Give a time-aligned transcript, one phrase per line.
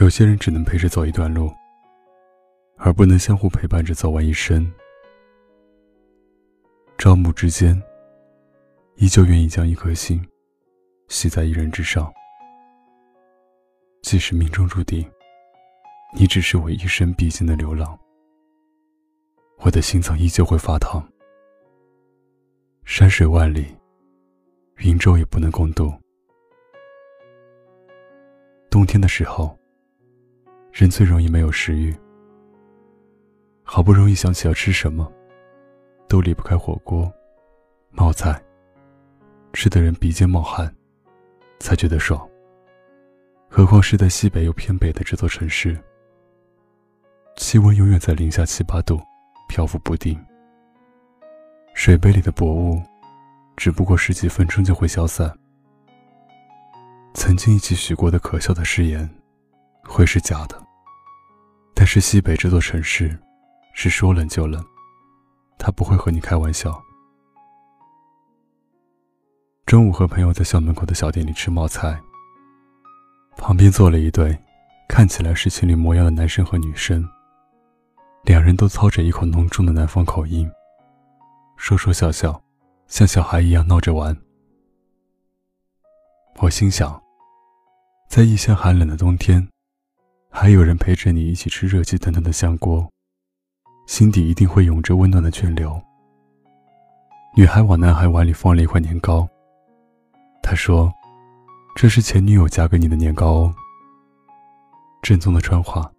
[0.00, 1.52] 有些人只能陪着走一段路，
[2.78, 4.66] 而不能相互陪伴着走完一生。
[6.96, 7.80] 朝暮之间，
[8.94, 10.26] 依旧愿意将一颗心
[11.08, 12.10] 系在一人之上，
[14.00, 15.06] 即使命中注定，
[16.14, 17.98] 你只是我一生必经的流浪，
[19.58, 21.06] 我的心脏依旧会发烫。
[22.86, 23.66] 山水万里，
[24.78, 25.92] 云舟也不能共度。
[28.70, 29.59] 冬天的时候，
[30.72, 31.94] 人最容易没有食欲，
[33.62, 35.10] 好不容易想起要吃什么，
[36.08, 37.12] 都离不开火锅、
[37.90, 38.40] 冒菜，
[39.52, 40.74] 吃的人鼻尖冒汗，
[41.58, 42.26] 才觉得爽。
[43.48, 45.76] 何况是在西北又偏北的这座城市，
[47.36, 49.00] 气温永远在零下七八度，
[49.48, 50.18] 漂浮不定。
[51.74, 52.80] 水杯里的薄雾，
[53.56, 55.36] 只不过十几分钟就会消散。
[57.12, 59.08] 曾经一起许过的可笑的誓言，
[59.92, 60.60] 会是假的。
[61.74, 63.18] 但是西北这座城市，
[63.74, 64.64] 是说冷就冷，
[65.58, 66.80] 他不会和你开玩笑。
[69.66, 72.00] 中午和朋友在校门口的小店里吃冒菜，
[73.36, 74.36] 旁边坐了一对，
[74.88, 77.08] 看起来是情侣模样的男生和女生，
[78.24, 80.50] 两人都操着一口浓重的南方口音。
[81.56, 82.42] 说说笑笑，
[82.88, 84.16] 像小孩一样闹着玩。
[86.38, 87.00] 我心想，
[88.08, 89.46] 在异乡寒冷的冬天，
[90.32, 92.88] 还有人陪着你一起吃热气腾腾的香锅，
[93.86, 95.78] 心底一定会涌着温暖的泉流。
[97.36, 99.28] 女孩往男孩碗里放了一块年糕，
[100.40, 100.90] 她说
[101.74, 103.54] ：“这是前女友夹给你的年糕哦。”
[105.02, 105.90] 正宗的川话，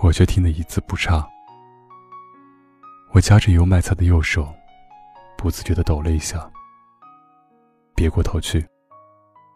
[0.00, 1.24] 我却听得一字不差。
[3.12, 4.52] 我夹着油麦菜的右手，
[5.36, 6.50] 不自觉地抖了一下，
[7.94, 8.66] 别过头去，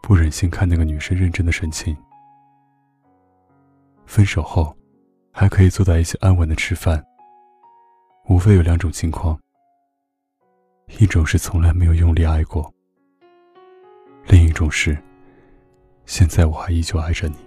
[0.01, 1.97] 不忍心看那个女生认真的神情。
[4.11, 4.75] 分手后，
[5.31, 7.01] 还可以坐在一起安稳的吃饭，
[8.27, 9.39] 无非有两种情况：
[10.99, 12.69] 一种是从来没有用力爱过，
[14.27, 15.01] 另一种是
[16.05, 17.37] 现在我还依旧爱着你。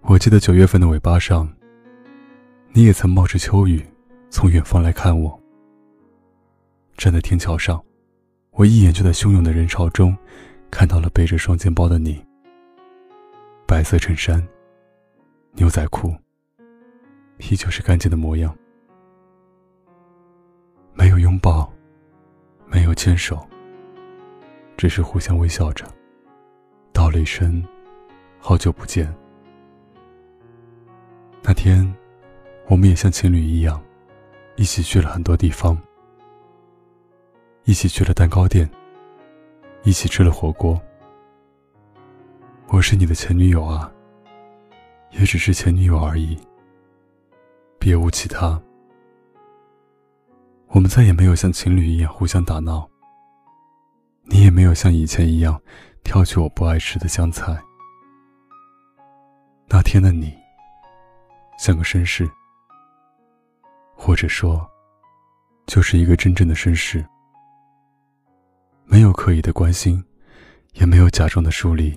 [0.00, 1.48] 我记得九月份的尾巴上，
[2.72, 3.80] 你也曾冒着秋雨。
[4.28, 5.40] 从远方来看我，
[6.96, 7.80] 站在天桥上，
[8.50, 10.16] 我一眼就在汹涌的人潮中
[10.68, 12.20] 看到了背着双肩包的你。
[13.68, 14.44] 白色衬衫、
[15.52, 16.14] 牛仔裤，
[17.38, 18.56] 依旧是干净的模样。
[20.94, 21.70] 没有拥抱，
[22.66, 23.46] 没有牵手，
[24.76, 25.84] 只是互相微笑着，
[26.92, 27.62] 道了一声
[28.38, 29.12] “好久不见”。
[31.42, 31.92] 那天，
[32.68, 33.80] 我们也像情侣一样。
[34.56, 35.80] 一起去了很多地方，
[37.64, 38.68] 一起去了蛋糕店，
[39.84, 40.78] 一起吃了火锅。
[42.68, 43.90] 我是你的前女友啊，
[45.10, 46.38] 也只是前女友而已，
[47.78, 48.60] 别无其他。
[50.68, 52.88] 我们再也没有像情侣一样互相打闹，
[54.24, 55.60] 你也没有像以前一样
[56.04, 57.60] 挑去我不爱吃的香菜。
[59.68, 60.32] 那天的你，
[61.58, 62.30] 像个绅士。
[64.02, 64.66] 或者说，
[65.66, 67.04] 就是一个真正的绅士，
[68.86, 70.02] 没有刻意的关心，
[70.72, 71.94] 也没有假装的疏离，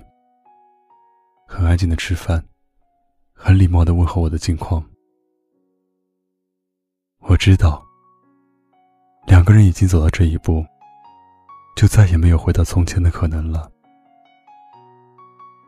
[1.48, 2.44] 很安静的吃饭，
[3.34, 4.84] 很礼貌的问候我的近况。
[7.18, 7.84] 我知道，
[9.26, 10.64] 两个人已经走到这一步，
[11.76, 13.70] 就再也没有回到从前的可能了。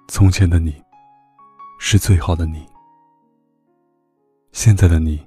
[0.09, 0.75] 从前的你，
[1.79, 2.67] 是最好的你，
[4.53, 5.25] 现在的你。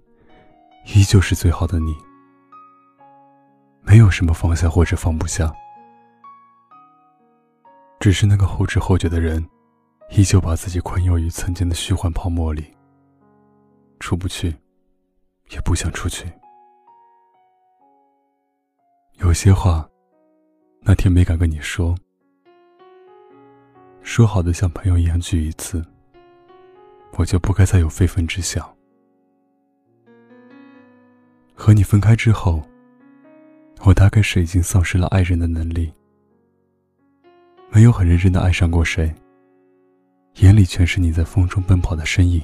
[0.95, 1.95] 依旧是最好的你，
[3.81, 5.53] 没有什么放下或者放不下，
[7.99, 9.45] 只是那个后知后觉的人，
[10.11, 12.65] 依旧把自己困囿于曾经的虚幻泡沫里，
[13.99, 14.53] 出不去，
[15.51, 16.25] 也不想出去。
[19.19, 19.87] 有些话，
[20.81, 21.95] 那天没敢跟你说，
[24.01, 25.85] 说好的像朋友一样聚一次，
[27.13, 28.67] 我就不该再有非分之想。
[31.53, 32.63] 和你分开之后，
[33.85, 35.93] 我大概是已经丧失了爱人的能力，
[37.69, 39.13] 没有很认真的爱上过谁。
[40.39, 42.41] 眼里全是你在风中奔跑的身影，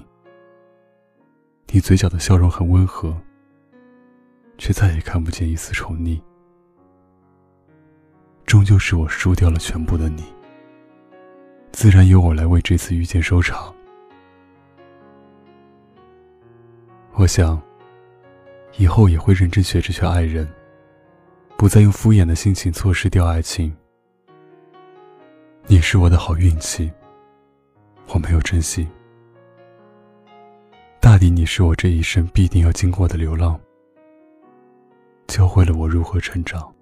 [1.68, 3.16] 你嘴角的笑容很温和，
[4.58, 6.20] 却再也看不见一丝宠溺。
[8.46, 10.26] 终究是我输掉了全部的你，
[11.72, 13.74] 自然由我来为这次遇见收场。
[17.14, 17.62] 我想。
[18.78, 20.46] 以后也会认真学着去爱人，
[21.56, 23.74] 不再用敷衍的心情错失掉爱情。
[25.66, 26.92] 你是我的好运气，
[28.08, 28.88] 我没有珍惜。
[31.00, 33.58] 大抵你是我这一生必定要经过的流浪，
[35.28, 36.75] 教会了我如何成长。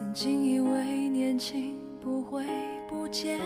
[0.00, 2.42] 曾经以为年轻不会
[2.88, 3.38] 不见，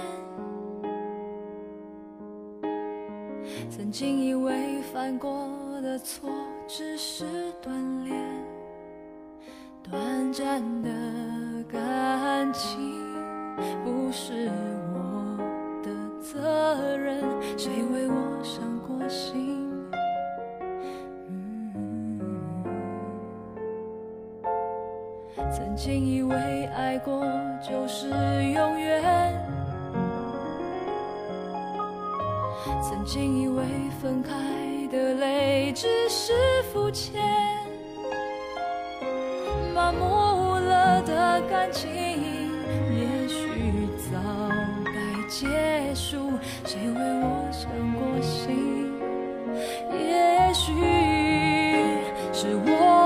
[3.69, 5.51] 曾经以为犯过
[5.83, 6.31] 的错
[6.69, 7.25] 只是
[7.61, 7.71] 锻
[8.05, 8.17] 炼，
[9.83, 10.91] 短暂的
[11.65, 12.79] 感情
[13.85, 14.49] 不是
[14.95, 15.37] 我
[15.83, 15.91] 的
[16.23, 17.21] 责任，
[17.59, 19.64] 谁为我伤过心？
[25.53, 27.25] 曾经以为爱过
[27.61, 29.03] 就是永远，
[32.83, 33.65] 曾经以为
[34.01, 34.33] 分开
[34.91, 36.33] 的泪只是
[36.73, 37.23] 肤浅，
[39.75, 44.19] 麻木了的感情也许早
[44.85, 48.93] 该结束，谁为我伤过心？
[49.93, 50.73] 也许
[52.33, 53.04] 是我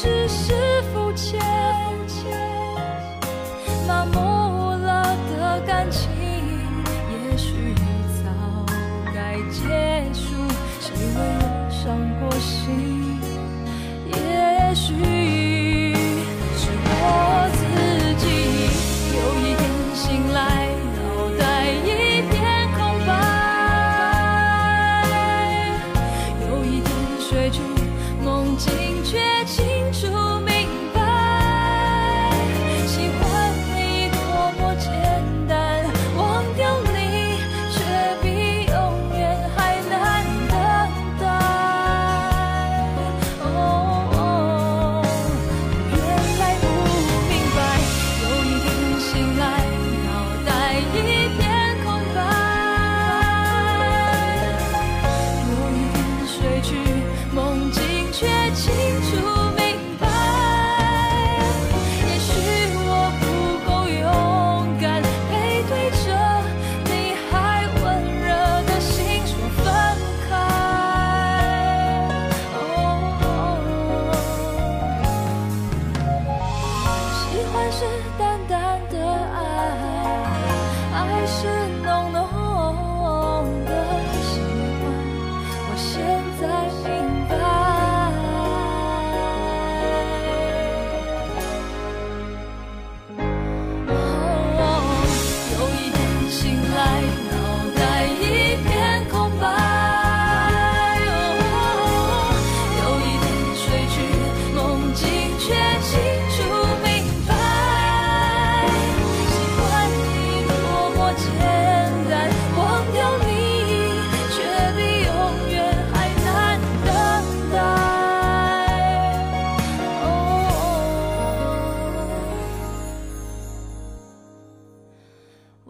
[0.00, 0.54] 只是
[0.92, 1.40] 肤浅，
[3.88, 6.08] 麻木了的感情
[7.10, 7.74] 也许
[8.22, 8.30] 早
[9.12, 9.58] 该结
[10.14, 10.36] 束，
[10.78, 12.97] 谁为我伤过心？